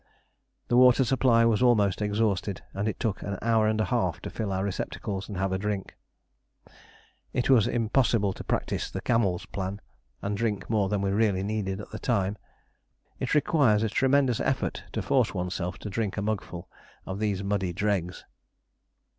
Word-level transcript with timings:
The 0.67 0.77
water 0.77 1.03
supply 1.05 1.45
was 1.45 1.61
almost 1.61 2.01
exhausted, 2.01 2.63
and 2.73 2.87
it 2.87 2.99
took 2.99 3.21
an 3.21 3.37
hour 3.39 3.67
and 3.67 3.79
a 3.79 3.85
half 3.85 4.19
to 4.21 4.31
fill 4.31 4.51
our 4.51 4.63
receptacles 4.63 5.29
and 5.29 5.37
have 5.37 5.51
a 5.51 5.59
drink. 5.59 5.95
It 7.33 7.51
was 7.51 7.67
impossible 7.67 8.33
to 8.33 8.43
practise 8.43 8.89
the 8.89 9.01
camel's 9.01 9.45
plan, 9.45 9.79
and 10.23 10.35
drink 10.35 10.67
more 10.71 10.89
than 10.89 11.01
we 11.03 11.11
really 11.11 11.43
needed 11.43 11.79
at 11.81 11.91
the 11.91 11.99
time. 11.99 12.39
It 13.19 13.35
required 13.35 13.83
a 13.83 13.89
tremendous 13.89 14.39
effort 14.39 14.85
to 14.93 15.03
force 15.03 15.35
oneself 15.35 15.77
to 15.77 15.89
drink 15.91 16.17
a 16.17 16.23
mugful 16.23 16.67
of 17.05 17.19
these 17.19 17.43
muddy 17.43 17.71
dregs. 17.71 18.25